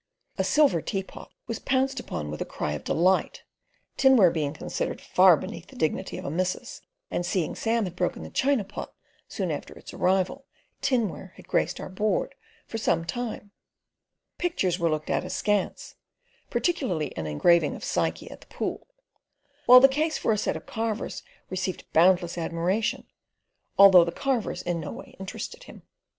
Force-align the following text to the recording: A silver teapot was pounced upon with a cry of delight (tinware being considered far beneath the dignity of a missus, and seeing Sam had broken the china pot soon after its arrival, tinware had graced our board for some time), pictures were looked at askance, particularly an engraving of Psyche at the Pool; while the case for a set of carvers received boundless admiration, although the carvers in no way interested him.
A 0.39 0.43
silver 0.43 0.81
teapot 0.81 1.31
was 1.45 1.59
pounced 1.59 1.99
upon 1.99 2.31
with 2.31 2.41
a 2.41 2.43
cry 2.43 2.71
of 2.71 2.83
delight 2.83 3.43
(tinware 3.97 4.31
being 4.31 4.51
considered 4.51 4.99
far 4.99 5.37
beneath 5.37 5.67
the 5.67 5.75
dignity 5.75 6.17
of 6.17 6.25
a 6.25 6.31
missus, 6.31 6.81
and 7.11 7.23
seeing 7.23 7.53
Sam 7.53 7.83
had 7.83 7.95
broken 7.95 8.23
the 8.23 8.31
china 8.31 8.63
pot 8.63 8.95
soon 9.27 9.51
after 9.51 9.75
its 9.75 9.93
arrival, 9.93 10.47
tinware 10.81 11.33
had 11.35 11.47
graced 11.47 11.79
our 11.79 11.87
board 11.87 12.33
for 12.65 12.79
some 12.79 13.05
time), 13.05 13.51
pictures 14.39 14.79
were 14.79 14.89
looked 14.89 15.11
at 15.11 15.23
askance, 15.23 15.93
particularly 16.49 17.15
an 17.15 17.27
engraving 17.27 17.75
of 17.75 17.83
Psyche 17.83 18.31
at 18.31 18.41
the 18.41 18.47
Pool; 18.47 18.87
while 19.67 19.79
the 19.79 19.87
case 19.87 20.17
for 20.17 20.31
a 20.31 20.37
set 20.39 20.57
of 20.57 20.65
carvers 20.65 21.21
received 21.51 21.85
boundless 21.93 22.39
admiration, 22.39 23.05
although 23.77 24.03
the 24.03 24.11
carvers 24.11 24.63
in 24.63 24.79
no 24.79 24.91
way 24.91 25.15
interested 25.19 25.65
him. 25.65 25.83